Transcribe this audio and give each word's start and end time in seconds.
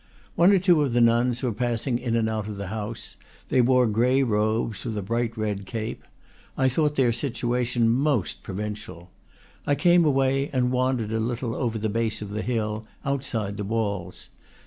One 0.33 0.51
or 0.51 0.57
two 0.57 0.81
of 0.81 0.93
the 0.93 0.99
nuns 0.99 1.43
were 1.43 1.51
passing 1.51 1.99
in 1.99 2.15
and 2.15 2.27
out 2.27 2.47
of 2.47 2.57
the 2.57 2.69
house; 2.69 3.17
they 3.49 3.61
wore 3.61 3.85
gray 3.85 4.23
robes, 4.23 4.83
with 4.83 4.97
a 4.97 5.03
bright 5.03 5.37
red 5.37 5.67
cape. 5.67 6.01
I 6.57 6.69
thought 6.69 6.95
their 6.95 7.13
situation 7.13 7.87
most 7.87 8.41
pro 8.41 8.55
vincial. 8.55 9.09
I 9.67 9.75
came 9.75 10.03
away, 10.03 10.49
and 10.51 10.71
wandered 10.71 11.11
a 11.11 11.19
little 11.19 11.53
over 11.53 11.77
the 11.77 11.87
base 11.87 12.19
of 12.19 12.31
the 12.31 12.41
hill, 12.41 12.83
outside 13.05 13.57
the 13.57 13.63
walls. 13.63 14.29